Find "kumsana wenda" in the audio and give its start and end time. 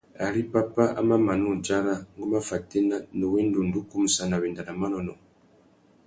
3.91-4.61